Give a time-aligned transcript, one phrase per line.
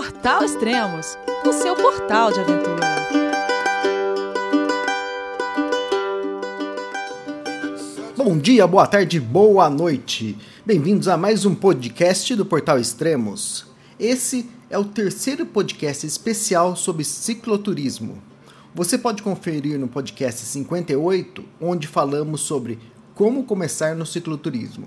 [0.00, 2.80] Portal Extremos, o seu portal de aventura.
[8.16, 10.38] Bom dia, boa tarde, boa noite.
[10.64, 13.66] Bem-vindos a mais um podcast do Portal Extremos.
[13.98, 18.22] Esse é o terceiro podcast especial sobre cicloturismo.
[18.74, 22.78] Você pode conferir no podcast 58, onde falamos sobre
[23.14, 24.86] como começar no cicloturismo.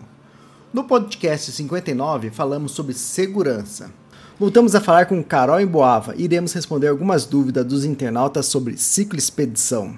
[0.74, 3.94] No podcast 59, falamos sobre segurança.
[4.40, 9.96] Voltamos a falar com Carol Emboava e iremos responder algumas dúvidas dos internautas sobre cicloexpedição.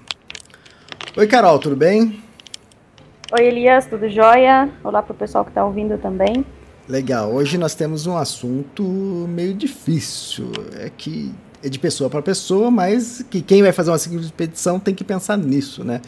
[1.16, 2.22] Oi, Carol, tudo bem?
[3.32, 4.70] Oi, Elias, tudo jóia?
[4.84, 6.46] Olá para o pessoal que está ouvindo também.
[6.88, 10.52] Legal, hoje nós temos um assunto meio difícil.
[10.80, 14.94] É que é de pessoa para pessoa, mas que quem vai fazer uma cicloexpedição tem
[14.94, 16.02] que pensar nisso, né?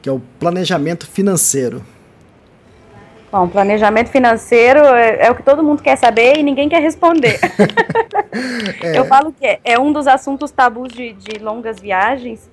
[0.00, 1.84] Que é o planejamento financeiro.
[3.36, 7.38] Bom, planejamento financeiro é, é, o que todo mundo quer saber e ninguém quer responder.
[8.82, 8.98] é.
[8.98, 12.50] Eu falo que é, é, um dos assuntos tabus de, de longas viagens,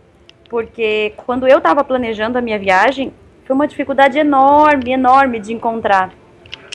[0.49, 3.13] porque quando eu estava planejando a minha viagem,
[3.45, 6.11] foi uma dificuldade enorme, enorme de encontrar.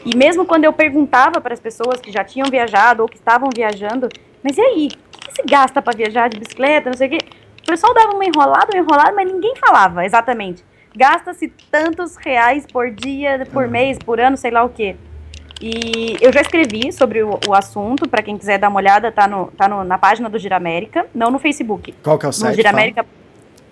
[0.07, 3.51] E mesmo quando eu perguntava para as pessoas que já tinham viajado ou que estavam
[3.55, 4.09] viajando,
[4.43, 7.19] mas e aí, o que se gasta para viajar de bicicleta, não sei o quê?
[7.63, 10.65] O pessoal dava uma enrolada, uma enrolada, mas ninguém falava exatamente
[10.97, 13.71] gasta-se tantos reais por dia, por uhum.
[13.71, 14.97] mês, por ano, sei lá o quê.
[15.61, 19.27] E eu já escrevi sobre o, o assunto, para quem quiser dar uma olhada, tá,
[19.27, 21.95] no, tá no, na página do Giramérica, não no Facebook.
[22.03, 22.57] Qual que é o site?
[22.57, 23.05] Giramérica,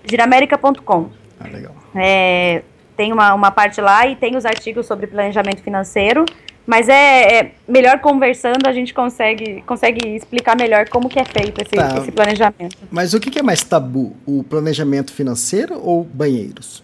[0.04, 1.10] giramérica.com.
[1.38, 1.74] Ah, legal.
[1.94, 2.62] É,
[2.96, 6.24] tem uma, uma parte lá e tem os artigos sobre planejamento financeiro,
[6.66, 11.62] mas é, é, melhor conversando a gente consegue, consegue explicar melhor como que é feito
[11.62, 11.98] esse, tá.
[11.98, 12.76] esse planejamento.
[12.90, 16.82] Mas o que, que é mais tabu, o planejamento financeiro ou banheiros?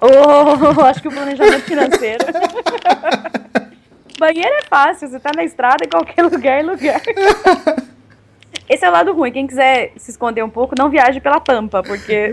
[0.00, 2.24] Oh, acho que o planejamento financeiro.
[4.18, 7.00] Banheiro é fácil, você tá na estrada, em qualquer lugar lugar.
[8.68, 9.30] Esse é o lado ruim.
[9.30, 12.32] Quem quiser se esconder um pouco, não viaje pela pampa, porque.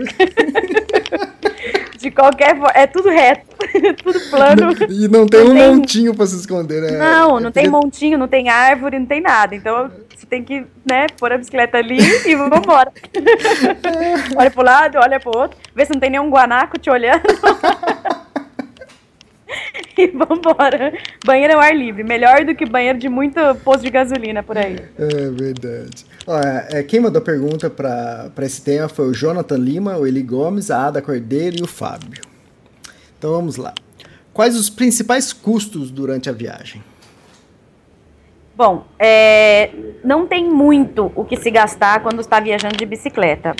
[2.04, 2.72] De qualquer forma.
[2.74, 3.46] É tudo reto,
[4.04, 4.72] tudo plano.
[4.90, 5.74] E não tem não um tem...
[5.74, 6.98] montinho pra se esconder, né?
[6.98, 9.54] Não, não é tem montinho, não tem árvore, não tem nada.
[9.54, 12.92] Então você tem que, né, pôr a bicicleta ali e vambora.
[14.36, 17.24] olha pro lado, olha pro outro, vê se não tem nenhum guanaco te olhando.
[19.96, 20.92] e vambora.
[21.24, 22.04] Banheiro ao ar livre.
[22.04, 24.76] Melhor do que banheiro de muito posto de gasolina por aí.
[24.98, 26.04] É verdade.
[26.26, 30.70] Olha, é, quem mandou pergunta para esse tema foi o Jonathan Lima, o Eli Gomes,
[30.70, 32.22] a Ada Cordeiro e o Fábio.
[33.18, 33.74] Então vamos lá.
[34.32, 36.82] Quais os principais custos durante a viagem?
[38.56, 39.70] Bom, é,
[40.02, 43.54] não tem muito o que se gastar quando está viajando de bicicleta.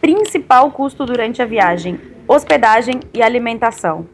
[0.00, 4.06] Principal custo durante a viagem: hospedagem e alimentação.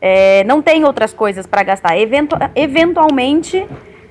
[0.00, 1.96] É, não tem outras coisas para gastar.
[1.96, 3.66] Eventu eventualmente,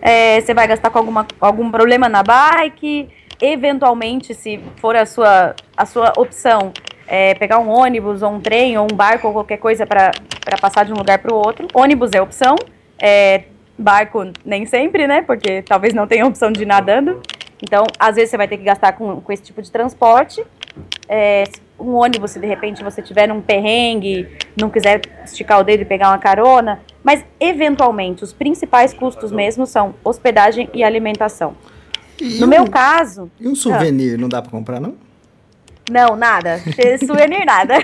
[0.05, 3.07] é, você vai gastar com alguma, algum problema na bike.
[3.41, 6.73] Eventualmente, se for a sua, a sua opção,
[7.07, 10.11] é, pegar um ônibus ou um trem ou um barco ou qualquer coisa para
[10.59, 11.69] passar de um lugar para o outro.
[11.73, 12.55] Ônibus é opção,
[13.01, 13.43] é,
[13.79, 15.21] barco nem sempre, né?
[15.21, 17.21] Porque talvez não tenha opção de ir nadando.
[17.61, 20.43] Então, às vezes você vai ter que gastar com, com esse tipo de transporte.
[21.07, 21.45] É,
[21.79, 24.27] um ônibus, se de repente você tiver num perrengue,
[24.59, 29.65] não quiser esticar o dedo e pegar uma carona, mas eventualmente os principais custos mesmo
[29.67, 31.55] são hospedagem e alimentação.
[32.19, 33.29] E no um, meu caso.
[33.39, 34.95] E um souvenir ah, não dá para comprar, não?
[35.91, 36.59] Não, nada.
[37.05, 37.75] souvenir, nada.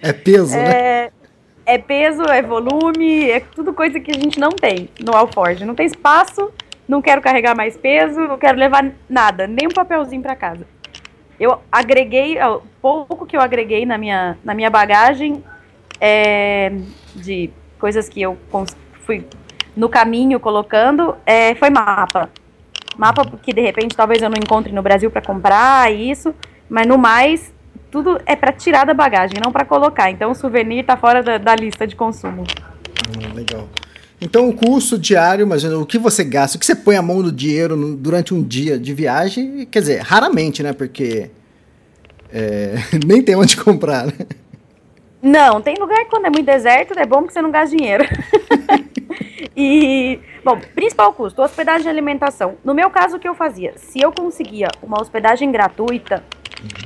[0.00, 0.62] É peso, né?
[0.62, 1.10] é, né?
[1.64, 5.64] É peso, é volume, é tudo coisa que a gente não tem no Alford.
[5.64, 6.50] Não tem espaço,
[6.88, 10.66] não quero carregar mais peso, não quero levar nada, nem um papelzinho para casa.
[11.38, 15.42] Eu agreguei, o pouco que eu agreguei na minha, na minha bagagem
[16.00, 16.72] é,
[17.14, 17.50] de
[17.82, 18.38] coisas que eu
[19.04, 19.26] fui
[19.76, 22.30] no caminho colocando é, foi mapa.
[22.96, 26.32] Mapa que de repente talvez eu não encontre no Brasil para comprar isso,
[26.70, 27.52] mas no mais
[27.90, 30.12] tudo é para tirar da bagagem, não para colocar.
[30.12, 32.44] Então o souvenir está fora da, da, lista de consumo.
[33.08, 33.68] Hum, legal.
[34.20, 37.20] Então o custo diário, mas o que você gasta, o que você põe a mão
[37.20, 40.72] no dinheiro no, durante um dia de viagem, quer dizer, raramente, né?
[40.72, 41.32] Porque
[42.32, 44.12] é, nem tem onde comprar, né?
[45.22, 48.02] Não, tem lugar que quando é muito deserto, é bom que você não gasta dinheiro.
[49.56, 52.56] e, bom, principal custo, hospedagem e alimentação.
[52.64, 53.72] No meu caso, o que eu fazia?
[53.76, 56.24] Se eu conseguia uma hospedagem gratuita,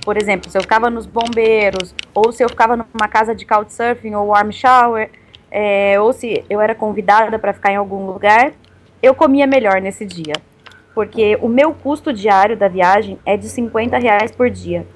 [0.05, 4.15] por exemplo, se eu ficava nos bombeiros, ou se eu ficava numa casa de couchsurfing
[4.15, 5.11] ou warm shower,
[5.51, 8.53] é, ou se eu era convidada para ficar em algum lugar,
[9.03, 10.35] eu comia melhor nesse dia.
[10.95, 14.87] Porque o meu custo diário da viagem é de 50 reais por dia.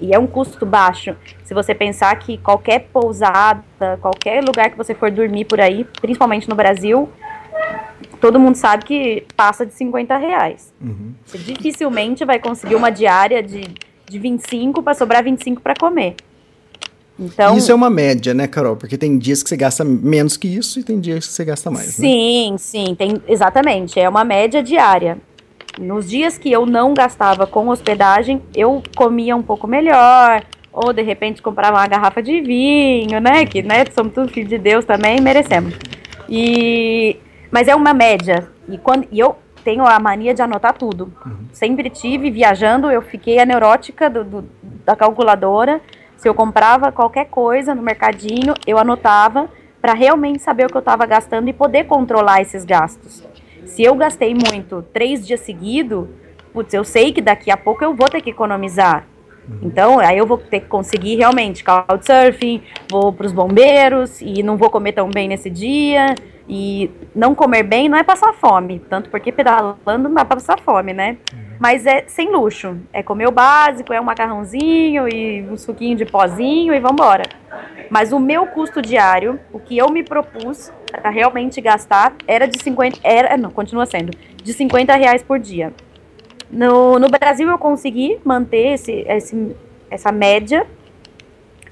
[0.00, 1.14] E é um custo baixo.
[1.44, 3.62] Se você pensar que qualquer pousada,
[4.00, 7.08] qualquer lugar que você for dormir por aí, principalmente no Brasil,
[8.20, 10.72] todo mundo sabe que passa de 50 reais.
[10.80, 11.12] Uhum.
[11.26, 13.62] Você dificilmente vai conseguir uma diária de,
[14.08, 16.16] de 25 para sobrar 25 para comer.
[17.18, 18.76] Então, isso é uma média, né, Carol?
[18.76, 21.70] Porque tem dias que você gasta menos que isso e tem dias que você gasta
[21.70, 21.98] mais.
[21.98, 22.08] Né?
[22.08, 22.58] Sim, né?
[22.58, 24.00] sim, tem, exatamente.
[24.00, 25.18] É uma média diária.
[25.80, 31.00] Nos dias que eu não gastava com hospedagem, eu comia um pouco melhor, ou de
[31.00, 33.46] repente comprava uma garrafa de vinho, né?
[33.46, 35.74] Que né, somos tudo filhos de Deus também, merecemos.
[36.28, 37.16] E
[37.50, 38.46] mas é uma média.
[38.68, 41.12] E quando e eu tenho a mania de anotar tudo.
[41.24, 41.46] Uhum.
[41.50, 44.44] Sempre tive viajando, eu fiquei a neurótica do, do,
[44.84, 45.80] da calculadora.
[46.14, 49.48] Se eu comprava qualquer coisa no mercadinho, eu anotava
[49.80, 53.24] para realmente saber o que eu estava gastando e poder controlar esses gastos.
[53.70, 56.08] Se eu gastei muito três dias seguidos,
[56.52, 59.06] putz, eu sei que daqui a pouco eu vou ter que economizar.
[59.62, 64.56] Então, aí eu vou ter que conseguir realmente couchsurfing, vou para os bombeiros e não
[64.56, 66.14] vou comer tão bem nesse dia.
[66.48, 70.58] E não comer bem não é passar fome, tanto porque pedalando não dá para passar
[70.58, 71.16] fome, né?
[71.60, 72.78] Mas é sem luxo.
[72.90, 77.24] É comer o básico, é um macarrãozinho e um suquinho de pozinho e vambora.
[77.90, 82.60] Mas o meu custo diário, o que eu me propus para realmente gastar, era de
[82.62, 83.00] 50.
[83.04, 84.10] Era, não, continua sendo,
[84.42, 85.70] de 50 reais por dia.
[86.50, 89.56] No, no Brasil eu consegui manter esse, esse,
[89.90, 90.66] essa média.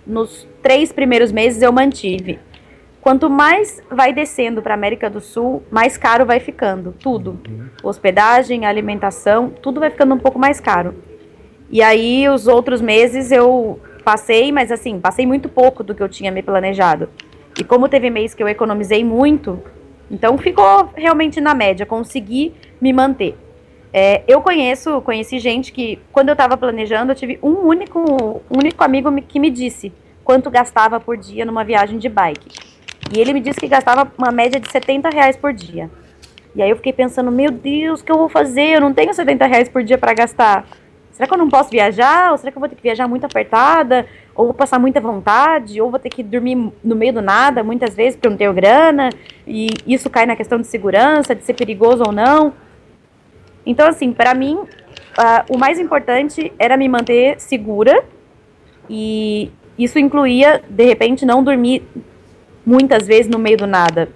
[0.07, 2.39] Nos três primeiros meses eu mantive.
[3.01, 7.41] Quanto mais vai descendo para a América do Sul, mais caro vai ficando tudo.
[7.83, 10.95] Hospedagem, alimentação, tudo vai ficando um pouco mais caro.
[11.71, 16.09] E aí os outros meses eu passei, mas assim, passei muito pouco do que eu
[16.09, 17.09] tinha me planejado.
[17.59, 19.63] E como teve mês que eu economizei muito,
[20.11, 23.37] então ficou realmente na média, consegui me manter.
[23.93, 28.85] É, eu conheço, conheci gente que, quando eu estava planejando, eu tive um único, único
[28.85, 29.93] amigo que me disse
[30.25, 32.78] quanto gastava por dia numa viagem de bike.
[33.13, 35.91] E ele me disse que gastava uma média de 70 reais por dia.
[36.55, 38.77] E aí eu fiquei pensando, meu Deus, o que eu vou fazer?
[38.77, 40.67] Eu não tenho 70 reais por dia para gastar.
[41.13, 42.31] Será que eu não posso viajar?
[42.31, 44.07] Ou será que eu vou ter que viajar muito apertada?
[44.35, 45.81] Ou vou passar muita vontade?
[45.81, 48.53] Ou vou ter que dormir no meio do nada, muitas vezes, porque eu não tenho
[48.53, 49.11] grana?
[49.47, 52.53] E isso cai na questão de segurança, de ser perigoso ou não.
[53.65, 58.05] Então, assim, para mim, uh, o mais importante era me manter segura
[58.89, 61.83] e isso incluía, de repente, não dormir
[62.69, 64.11] muitas vezes no meio do nada.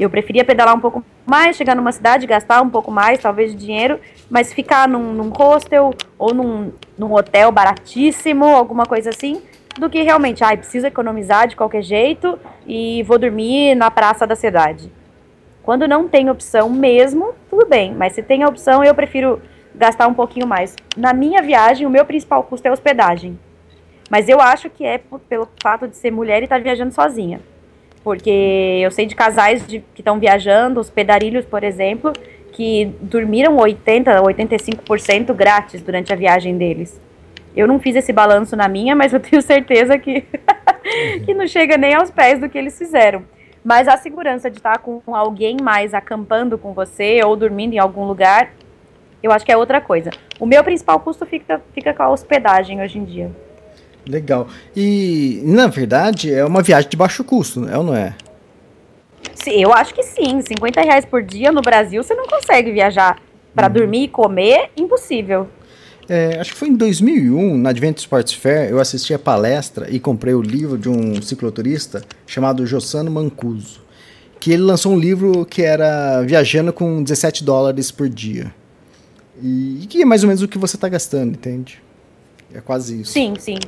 [0.00, 3.58] Eu preferia pedalar um pouco mais, chegar numa cidade, gastar um pouco mais, talvez, de
[3.58, 4.00] dinheiro,
[4.30, 9.42] mas ficar num, num hostel ou num, num hotel baratíssimo, alguma coisa assim,
[9.78, 14.26] do que realmente, ai, ah, preciso economizar de qualquer jeito e vou dormir na praça
[14.26, 14.90] da cidade.
[15.62, 19.42] Quando não tem opção mesmo, tudo bem, mas se tem a opção, eu prefiro
[19.74, 20.74] gastar um pouquinho mais.
[20.96, 23.38] Na minha viagem, o meu principal custo é hospedagem.
[24.10, 24.98] Mas eu acho que é
[25.28, 27.40] pelo fato de ser mulher e estar tá viajando sozinha.
[28.04, 32.12] Porque eu sei de casais de, que estão viajando, os pedarilhos, por exemplo,
[32.52, 37.00] que dormiram 80, 85% grátis durante a viagem deles.
[37.56, 40.22] Eu não fiz esse balanço na minha, mas eu tenho certeza que,
[41.24, 43.24] que não chega nem aos pés do que eles fizeram.
[43.64, 48.04] Mas a segurança de estar com alguém mais acampando com você ou dormindo em algum
[48.04, 48.52] lugar,
[49.22, 50.10] eu acho que é outra coisa.
[50.38, 53.30] O meu principal custo fica, fica com a hospedagem hoje em dia.
[54.06, 54.48] Legal.
[54.76, 58.14] E, na verdade, é uma viagem de baixo custo, é ou não é?
[59.46, 60.40] Eu acho que sim.
[60.40, 63.20] 50 reais por dia no Brasil, você não consegue viajar
[63.54, 63.72] para uhum.
[63.72, 65.48] dormir e comer, impossível.
[66.08, 69.98] É, acho que foi em 2001, na Advent Sports Fair, eu assisti a palestra e
[69.98, 73.82] comprei o livro de um cicloturista chamado Jossano Mancuso,
[74.38, 78.54] que ele lançou um livro que era viajando com 17 dólares por dia.
[79.42, 81.82] E que é mais ou menos o que você está gastando, entende?
[82.52, 83.12] É quase isso.
[83.12, 83.58] Sim, sim.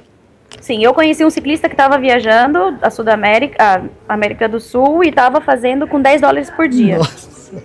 [0.67, 5.11] Sim, eu conheci um ciclista que estava viajando da Sudamérica, a América do Sul, e
[5.11, 6.99] estava fazendo com 10 dólares por dia.
[6.99, 7.63] Nossa.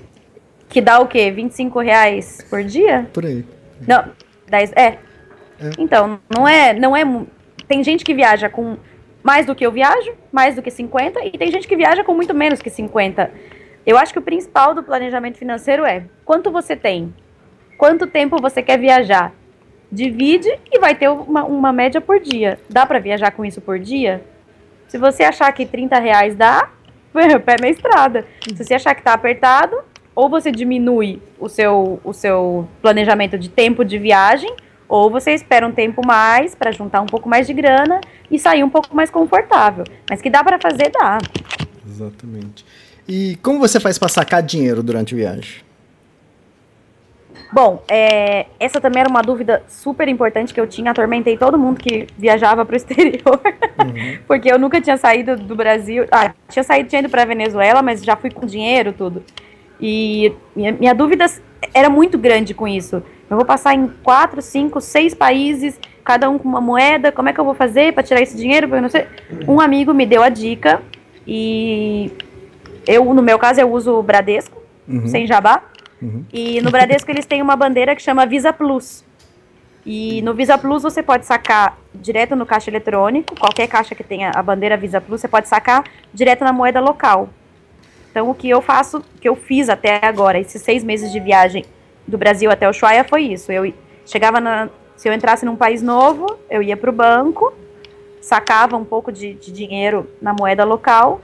[0.69, 1.31] Que dá o quê?
[1.31, 3.09] 25 reais por dia?
[3.11, 3.43] Por aí.
[3.87, 4.05] Não,
[4.47, 4.83] 10, é.
[4.83, 4.99] é.
[5.79, 7.01] Então, não é, não é.
[7.67, 8.77] Tem gente que viaja com
[9.23, 12.13] mais do que eu viajo, mais do que 50, e tem gente que viaja com
[12.13, 13.31] muito menos que 50.
[13.83, 17.11] Eu acho que o principal do planejamento financeiro é quanto você tem,
[17.79, 19.33] quanto tempo você quer viajar.
[19.91, 22.57] Divide e vai ter uma, uma média por dia.
[22.69, 24.23] Dá para viajar com isso por dia?
[24.87, 26.69] Se você achar que 30 reais dá,
[27.45, 28.25] pé na estrada.
[28.47, 29.75] Se você achar que tá apertado,
[30.15, 34.53] ou você diminui o seu, o seu planejamento de tempo de viagem,
[34.87, 38.63] ou você espera um tempo mais para juntar um pouco mais de grana e sair
[38.63, 39.85] um pouco mais confortável.
[40.09, 41.17] Mas que dá para fazer, dá.
[41.87, 42.65] Exatamente.
[43.07, 45.61] E como você faz para sacar dinheiro durante a viagem?
[47.51, 50.91] Bom, é, essa também era uma dúvida super importante que eu tinha.
[50.91, 53.41] Atormentei todo mundo que viajava para o exterior,
[53.79, 54.17] uhum.
[54.25, 56.05] porque eu nunca tinha saído do Brasil.
[56.11, 59.23] Ah, tinha saído, tinha ido para Venezuela, mas já fui com dinheiro, tudo.
[59.79, 61.25] E minha, minha dúvida
[61.73, 63.03] era muito grande com isso.
[63.29, 67.11] Eu vou passar em quatro, cinco, seis países, cada um com uma moeda.
[67.11, 68.73] Como é que eu vou fazer para tirar esse dinheiro?
[68.73, 69.07] Eu não sei.
[69.47, 70.81] Um amigo me deu a dica
[71.25, 72.11] e
[72.87, 75.07] eu, no meu caso, eu uso o Bradesco, uhum.
[75.07, 75.63] sem jabá.
[76.01, 76.25] Uhum.
[76.33, 79.05] E no Bradesco eles têm uma bandeira que chama Visa Plus.
[79.85, 84.31] E no Visa Plus você pode sacar direto no caixa eletrônico, qualquer caixa que tenha
[84.33, 87.29] a bandeira Visa Plus, você pode sacar direto na moeda local.
[88.09, 91.65] Então o que eu faço, que eu fiz até agora, esses seis meses de viagem
[92.07, 93.51] do Brasil até o Ushuaia foi isso.
[93.51, 93.73] Eu
[94.05, 97.53] chegava na, se eu entrasse num país novo, eu ia para o banco,
[98.21, 101.21] sacava um pouco de, de dinheiro na moeda local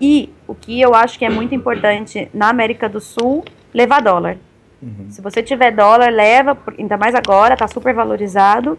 [0.00, 4.36] e o que eu acho que é muito importante na América do Sul, levar dólar.
[4.82, 5.06] Uhum.
[5.10, 8.78] Se você tiver dólar, leva, ainda mais agora, está super valorizado.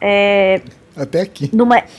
[0.00, 0.60] É,
[0.96, 1.50] Até aqui.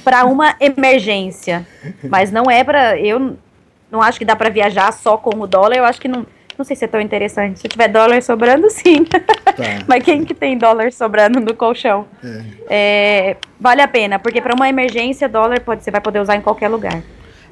[0.03, 1.65] Para uma emergência.
[2.03, 2.99] Mas não é para.
[2.99, 3.37] Eu
[3.91, 5.77] não acho que dá para viajar só com o dólar.
[5.77, 6.25] Eu acho que não.
[6.57, 7.59] Não sei se é tão interessante.
[7.59, 9.03] Se tiver dólar sobrando, sim.
[9.03, 9.19] Tá.
[9.87, 12.07] Mas quem que tem dólar sobrando no colchão?
[12.23, 12.43] É.
[12.69, 16.41] É, vale a pena, porque para uma emergência, dólar pode, você vai poder usar em
[16.41, 17.03] qualquer lugar.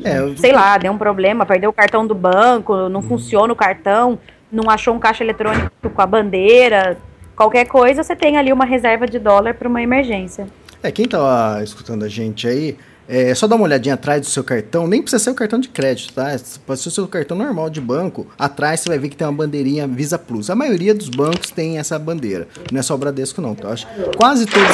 [0.02, 0.38] É, eu...
[0.38, 3.08] Sei lá, deu um problema, perdeu o cartão do banco, não uhum.
[3.08, 4.18] funciona o cartão,
[4.54, 6.98] não achou um caixa eletrônico com a bandeira,
[7.36, 10.48] qualquer coisa, você tem ali uma reserva de dólar para uma emergência.
[10.82, 14.44] É, quem tá escutando a gente aí, é só dá uma olhadinha atrás do seu
[14.44, 16.36] cartão, nem precisa ser o cartão de crédito, tá?
[16.66, 18.28] Pode ser o seu cartão normal de banco.
[18.38, 20.50] Atrás você vai ver que tem uma bandeirinha Visa Plus.
[20.50, 22.48] A maioria dos bancos tem essa bandeira.
[22.72, 23.52] Não é só o Bradesco, não.
[23.52, 24.70] Então, acho quase todos,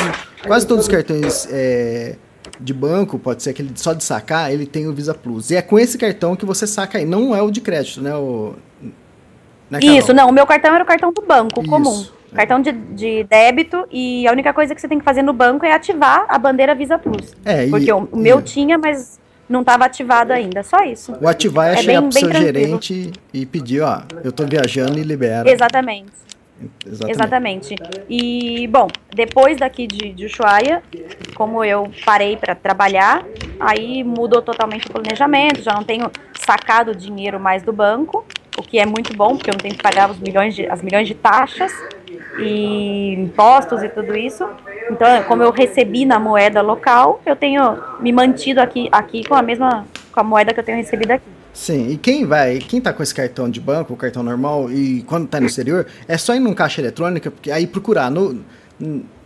[0.46, 2.16] quase todos os cartões é,
[2.60, 5.50] de banco, pode ser aquele só de sacar, ele tem o Visa Plus.
[5.50, 7.06] E é com esse cartão que você saca aí.
[7.06, 8.16] Não é o de crédito, né?
[8.16, 8.54] O,
[9.70, 10.30] né, Isso, não.
[10.30, 12.06] O meu cartão era o cartão do banco, Isso, comum.
[12.34, 12.36] É.
[12.36, 15.66] Cartão de, de débito e a única coisa que você tem que fazer no banco
[15.66, 17.36] é ativar a bandeira Visa Plus.
[17.44, 18.44] É, porque e, o meu e...
[18.44, 20.62] tinha, mas não estava ativado ainda.
[20.62, 21.18] Só isso.
[21.20, 25.00] O ativar é, é chegar bem, pro seu gerente e pedir, ó, eu tô viajando
[25.00, 25.50] e libera.
[25.50, 26.20] Exatamente.
[26.86, 27.74] Exatamente.
[27.74, 27.76] Exatamente.
[28.10, 30.84] E, bom, depois daqui de, de Ushuaia,
[31.34, 33.24] como eu parei para trabalhar,
[33.60, 38.26] aí mudou totalmente o planejamento, já não tenho sacado dinheiro mais do banco,
[38.60, 40.82] o que é muito bom, porque eu não tenho que pagar os milhões de, as
[40.82, 41.72] milhões de taxas
[42.38, 44.48] e impostos e tudo isso.
[44.92, 49.42] Então, como eu recebi na moeda local, eu tenho me mantido aqui, aqui com a
[49.42, 51.26] mesma com a moeda que eu tenho recebido aqui.
[51.54, 55.04] Sim, e quem vai, quem tá com esse cartão de banco, o cartão normal, e
[55.04, 58.40] quando tá no exterior, é só ir num caixa eletrônica, porque aí procurar no,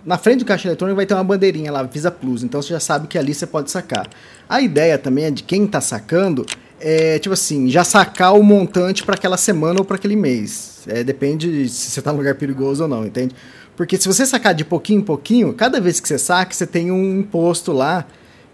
[0.06, 2.80] na frente do caixa eletrônico vai ter uma bandeirinha lá, Visa Plus, então você já
[2.80, 4.08] sabe que ali você pode sacar.
[4.50, 6.46] A ideia também é de quem tá sacando,
[6.86, 10.82] é tipo assim, já sacar o montante para aquela semana ou para aquele mês.
[10.86, 13.34] É, depende se você tá num lugar perigoso ou não, entende?
[13.78, 16.92] Porque se você sacar de pouquinho em pouquinho, cada vez que você saca, você tem
[16.92, 18.06] um imposto lá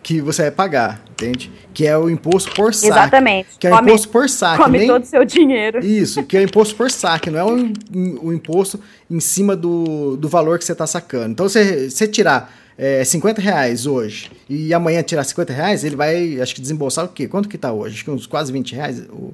[0.03, 1.51] que você vai pagar, entende?
[1.73, 2.93] Que é o imposto por saque.
[2.93, 3.49] Exatamente.
[3.59, 4.63] Que é o come, imposto por saque.
[4.63, 4.87] Come nem...
[4.87, 5.79] todo o seu dinheiro.
[5.83, 10.15] Isso, que é o imposto por saque, não é o, o imposto em cima do,
[10.15, 11.31] do valor que você está sacando.
[11.31, 16.39] Então, se você tirar é, 50 reais hoje e amanhã tirar 50 reais, ele vai,
[16.39, 17.27] acho que, desembolsar o quê?
[17.27, 17.95] Quanto que está hoje?
[17.95, 19.33] Acho que uns quase 20 reais o,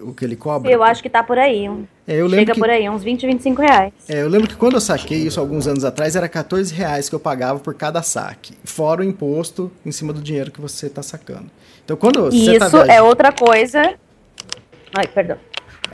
[0.00, 0.70] o que ele cobra?
[0.70, 1.68] Eu acho que tá por aí.
[2.06, 3.92] É, eu Chega que, por aí, uns 20, 25 reais.
[4.08, 7.14] É, eu lembro que quando eu saquei isso alguns anos atrás, era 14 reais que
[7.14, 8.54] eu pagava por cada saque.
[8.62, 11.50] Fora o imposto em cima do dinheiro que você está sacando.
[11.84, 12.92] Então, quando você tá Isso tá viajando...
[12.92, 13.94] é outra coisa.
[14.96, 15.38] Ai, perdão.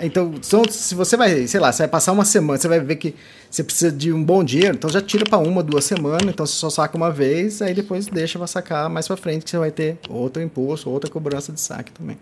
[0.00, 0.34] Então,
[0.70, 3.14] se você vai, sei lá, você vai passar uma semana, você vai ver que
[3.50, 6.54] você precisa de um bom dinheiro, então já tira para uma, duas semanas, então você
[6.54, 9.70] só saca uma vez, aí depois deixa para sacar mais para frente, que você vai
[9.70, 12.18] ter outro imposto, outra cobrança de saque também.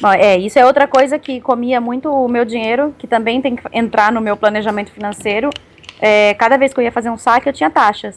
[0.00, 3.56] Bom, é, isso é outra coisa que comia muito o meu dinheiro, que também tem
[3.56, 5.50] que entrar no meu planejamento financeiro.
[6.00, 8.16] É, cada vez que eu ia fazer um saque, eu tinha taxas.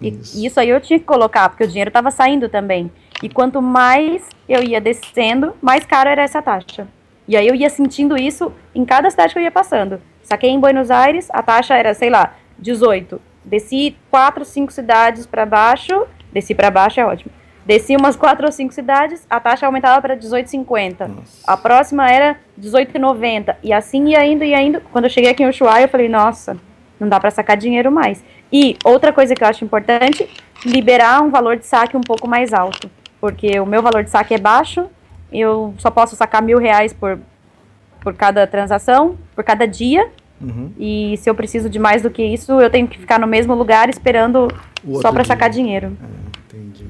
[0.00, 0.46] E isso.
[0.46, 2.90] isso aí eu tinha que colocar, porque o dinheiro estava saindo também.
[3.22, 6.86] E quanto mais eu ia descendo, mais caro era essa taxa.
[7.28, 10.00] E aí eu ia sentindo isso em cada cidade que eu ia passando.
[10.22, 13.20] Saquei em Buenos Aires, a taxa era, sei lá, 18.
[13.44, 17.32] Desci quatro, cinco cidades para baixo, desci para baixo é ótimo.
[17.66, 21.10] Descia umas quatro ou cinco cidades, a taxa aumentava para 18,50.
[21.44, 23.56] A próxima era 18,90.
[23.60, 24.80] E assim ia indo, ia indo.
[24.92, 26.56] Quando eu cheguei aqui em Ushuaia, eu falei, nossa,
[26.98, 28.24] não dá para sacar dinheiro mais.
[28.52, 30.28] E outra coisa que eu acho importante,
[30.64, 32.88] liberar um valor de saque um pouco mais alto.
[33.20, 34.88] Porque o meu valor de saque é baixo,
[35.32, 37.18] eu só posso sacar mil reais por,
[38.00, 40.08] por cada transação, por cada dia.
[40.40, 40.70] Uhum.
[40.78, 43.54] E se eu preciso de mais do que isso, eu tenho que ficar no mesmo
[43.54, 44.48] lugar esperando
[45.00, 45.96] só para sacar dinheiro.
[46.02, 46.86] É, entendi.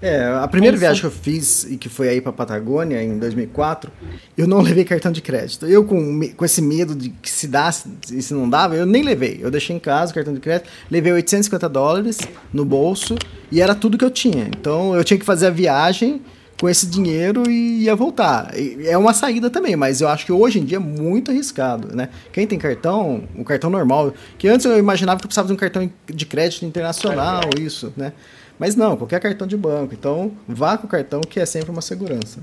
[0.00, 3.18] É, a primeira é viagem que eu fiz, e que foi aí pra Patagônia, em
[3.18, 3.90] 2004,
[4.36, 5.66] eu não levei cartão de crédito.
[5.66, 7.68] Eu, com, com esse medo de que se dá
[8.10, 9.38] e se não dava, eu nem levei.
[9.42, 12.18] Eu deixei em casa o cartão de crédito, levei 850 dólares
[12.52, 13.16] no bolso,
[13.50, 14.44] e era tudo que eu tinha.
[14.44, 16.22] Então, eu tinha que fazer a viagem
[16.60, 18.52] com esse dinheiro e ia voltar.
[18.84, 22.08] É uma saída também, mas eu acho que hoje em dia é muito arriscado, né?
[22.32, 25.56] Quem tem cartão, um cartão normal, que antes eu imaginava que eu precisava de um
[25.56, 28.12] cartão de crédito internacional, isso, né?
[28.58, 29.94] Mas não, qualquer cartão de banco.
[29.94, 32.40] Então, vá com o cartão que é sempre uma segurança.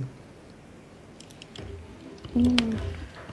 [2.34, 2.56] Hum.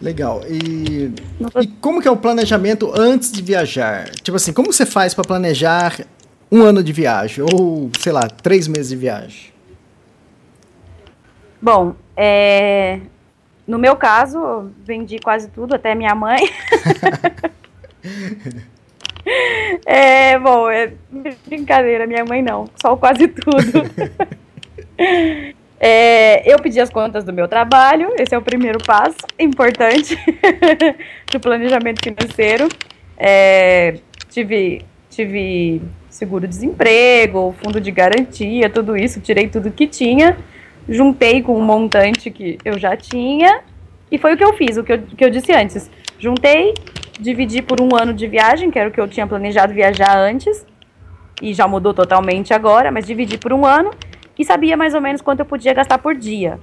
[0.01, 0.43] Legal.
[0.49, 1.13] E,
[1.61, 4.11] e como que é o planejamento antes de viajar?
[4.11, 6.05] Tipo assim, como você faz para planejar
[6.51, 9.52] um ano de viagem ou, sei lá, três meses de viagem?
[11.63, 12.99] Bom, é...
[13.69, 16.41] no meu caso, vendi quase tudo, até minha mãe.
[19.87, 20.93] é, bom, é
[21.47, 23.63] brincadeira, minha mãe não, só quase tudo.
[25.85, 30.17] É, eu pedi as contas do meu trabalho, esse é o primeiro passo importante
[31.33, 32.69] do planejamento financeiro.
[33.19, 33.99] É,
[34.31, 40.39] tive, tive seguro-desemprego, fundo de garantia, tudo isso, tirei tudo que tinha,
[40.89, 43.61] juntei com um montante que eu já tinha,
[44.11, 45.91] e foi o que eu fiz, o que eu, que eu disse antes.
[46.19, 46.75] Juntei,
[47.19, 50.67] dividi por um ano de viagem, que era o que eu tinha planejado viajar antes,
[51.41, 53.91] e já mudou totalmente agora, mas dividi por um ano
[54.39, 56.59] e sabia mais ou menos quanto eu podia gastar por dia.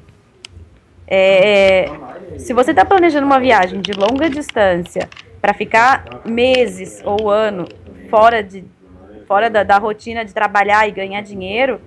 [1.07, 1.89] É,
[2.38, 5.09] se você está planejando uma viagem de longa distância
[5.41, 7.65] para ficar meses ou ano
[8.09, 8.63] fora, de,
[9.27, 11.81] fora da, da rotina de trabalhar e ganhar dinheiro,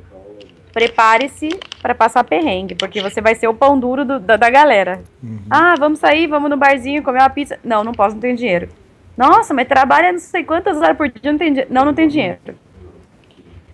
[0.73, 1.49] prepare-se
[1.81, 5.03] para passar perrengue, porque você vai ser o pão duro do, da, da, galera.
[5.23, 5.41] Uhum.
[5.51, 7.59] Ah, vamos sair, vamos no barzinho comer uma pizza.
[7.63, 8.69] Não, não posso, não tenho dinheiro.
[9.17, 12.57] Nossa, mas trabalha não sei quantas horas por dia, não tem Não, não tem dinheiro.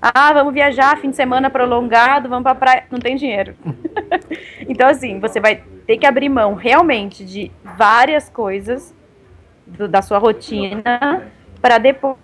[0.00, 2.84] Ah, vamos viajar, fim de semana prolongado, vamos pra praia.
[2.90, 3.54] Não tem dinheiro.
[4.68, 8.94] então, assim, você vai ter que abrir mão realmente de várias coisas
[9.66, 11.26] do, da sua rotina
[11.60, 12.16] para depois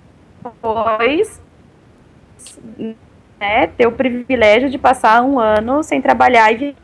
[3.44, 6.74] né, ter o privilégio de passar um ano sem trabalhar e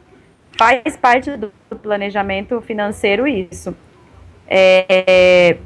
[0.59, 1.50] faz parte do
[1.83, 3.75] planejamento financeiro isso.
[4.47, 5.57] É,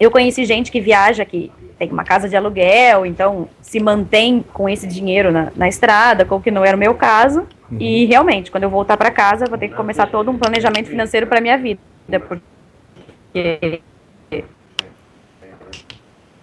[0.00, 4.68] eu conheci gente que viaja aqui tem uma casa de aluguel, então se mantém com
[4.68, 7.46] esse dinheiro na, na estrada, como que não era o meu caso.
[7.70, 7.78] Uhum.
[7.78, 11.28] E realmente, quando eu voltar para casa, vou ter que começar todo um planejamento financeiro
[11.28, 11.78] para minha vida,
[12.26, 13.80] porque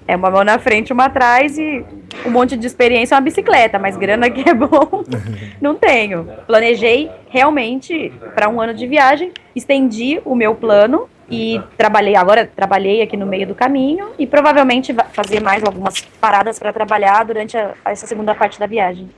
[0.08, 1.84] é uma mão na frente, uma atrás e
[2.26, 5.04] um monte de experiência, uma bicicleta, mas grana que é bom,
[5.60, 6.28] não tenho.
[6.46, 13.02] Planejei realmente para um ano de viagem, estendi o meu plano e trabalhei, agora trabalhei
[13.02, 17.74] aqui no meio do caminho e provavelmente fazer mais algumas paradas para trabalhar durante a,
[17.86, 19.10] essa segunda parte da viagem.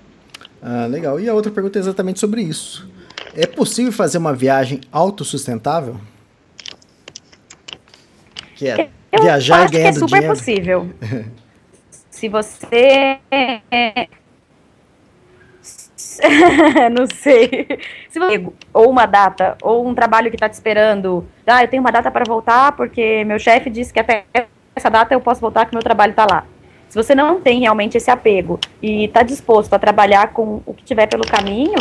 [0.62, 1.20] Ah, legal.
[1.20, 2.90] E a outra pergunta é exatamente sobre isso.
[3.36, 5.98] É possível fazer uma viagem autossustentável?
[8.56, 10.28] Que é Eu viajar acho que é super dinheiro?
[10.28, 10.90] possível.
[12.10, 13.20] Se você
[16.92, 17.68] não sei.
[18.10, 21.26] Se você, ou uma data, ou um trabalho que está te esperando.
[21.46, 24.26] Ah, eu tenho uma data para voltar porque meu chefe disse que até
[24.76, 26.46] essa data eu posso voltar que meu trabalho está lá.
[26.90, 30.84] Se você não tem realmente esse apego e está disposto a trabalhar com o que
[30.84, 31.76] tiver pelo caminho,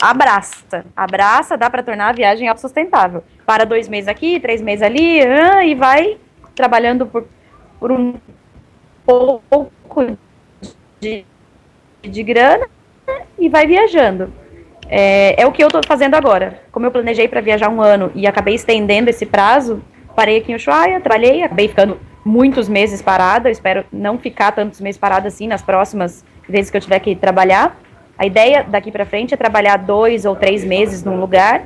[0.00, 0.84] abraça.
[0.96, 3.22] Abraça, dá para tornar a viagem autossustentável.
[3.44, 5.20] Para dois meses aqui, três meses ali,
[5.64, 6.18] e vai
[6.54, 7.26] trabalhando por,
[7.78, 8.14] por um
[9.04, 10.16] pouco
[11.00, 11.24] de
[12.08, 12.66] de grana
[13.38, 14.32] e vai viajando.
[14.88, 16.62] É, é o que eu estou fazendo agora.
[16.70, 19.82] Como eu planejei para viajar um ano e acabei estendendo esse prazo,
[20.14, 23.50] parei aqui em Ushuaia, trabalhei, acabei ficando muitos meses parada.
[23.50, 27.76] espero não ficar tantos meses parada assim nas próximas vezes que eu tiver que trabalhar.
[28.18, 31.64] A ideia daqui para frente é trabalhar dois ou três meses num lugar,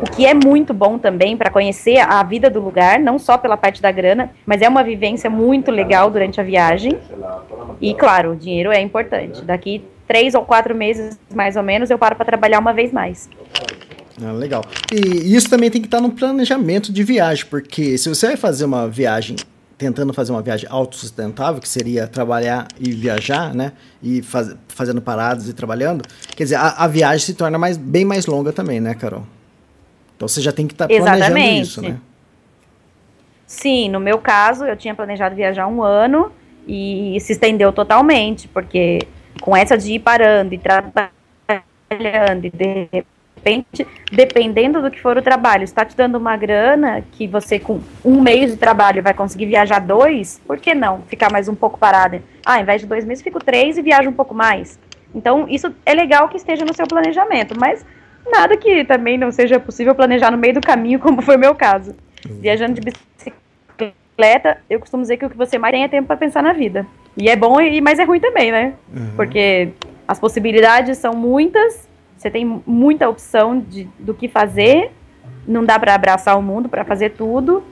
[0.00, 3.56] o que é muito bom também para conhecer a vida do lugar, não só pela
[3.56, 6.96] parte da grana, mas é uma vivência muito legal durante a viagem.
[7.80, 9.42] E claro, o dinheiro é importante.
[9.44, 13.28] Daqui três ou quatro meses, mais ou menos, eu paro para trabalhar uma vez mais.
[14.22, 14.64] Ah, legal.
[14.92, 18.64] E isso também tem que estar no planejamento de viagem, porque se você vai fazer
[18.64, 19.36] uma viagem
[19.80, 23.72] tentando fazer uma viagem autossustentável, que seria trabalhar e viajar, né?
[24.02, 26.04] E faz, fazendo paradas e trabalhando,
[26.36, 29.22] quer dizer, a, a, viagem se torna mais, bem mais longa também, né, Carol?
[30.14, 31.96] Então você já tem que estar tá planejando isso, né?
[33.46, 36.30] Sim, no meu caso, eu tinha planejado viajar um ano
[36.68, 38.98] e se estendeu totalmente, porque
[39.40, 41.10] com essa de ir parando e trabalhando
[42.44, 43.04] e de
[43.40, 47.80] repente, dependendo do que for o trabalho, está te dando uma grana que você com
[48.04, 51.78] um mês de trabalho vai conseguir viajar dois, por que não ficar mais um pouco
[51.78, 52.22] parada?
[52.44, 54.78] Ah, ao invés de dois meses, fico três e viajo um pouco mais.
[55.14, 57.84] Então, isso é legal que esteja no seu planejamento, mas
[58.30, 61.54] nada que também não seja possível planejar no meio do caminho, como foi o meu
[61.54, 61.94] caso.
[62.28, 62.40] Uhum.
[62.40, 66.16] Viajando de bicicleta, eu costumo dizer que o que você mais tem é tempo para
[66.16, 66.86] pensar na vida.
[67.16, 68.74] E é bom, mas é ruim também, né?
[68.94, 69.12] Uhum.
[69.16, 69.70] Porque
[70.06, 71.88] As possibilidades são muitas,
[72.20, 74.92] você tem muita opção de, do que fazer,
[75.48, 77.64] não dá para abraçar o mundo, para fazer tudo,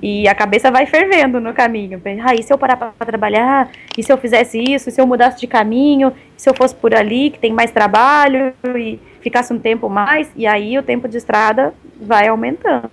[0.00, 2.00] e a cabeça vai fervendo no caminho.
[2.22, 3.68] Ah, e se eu parar para trabalhar?
[3.98, 4.88] E se eu fizesse isso?
[4.88, 6.12] E se eu mudasse de caminho?
[6.38, 8.54] E se eu fosse por ali, que tem mais trabalho?
[8.76, 10.30] E ficasse um tempo mais?
[10.36, 12.88] E aí o tempo de estrada vai aumentando.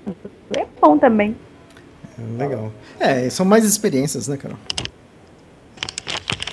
[0.58, 1.36] É bom também.
[2.40, 2.72] Legal.
[3.00, 4.58] É, são mais experiências, né, Carol?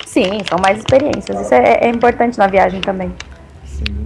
[0.05, 1.41] Sim, são mais experiências.
[1.41, 3.11] Isso é, é importante na viagem também.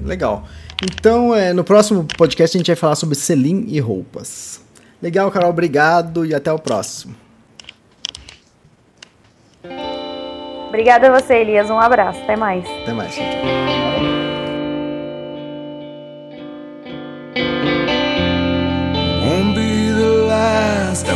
[0.05, 0.47] Legal.
[0.83, 4.61] Então, é, no próximo podcast a gente vai falar sobre selim e roupas.
[5.01, 7.15] Legal, Carol, obrigado e até o próximo.
[10.67, 11.69] Obrigada a você, Elias.
[11.69, 12.19] Um abraço.
[12.23, 12.65] Até mais.
[12.83, 13.15] Até mais.
[13.15, 13.23] Tchau,
[19.23, 21.07] Won't be the last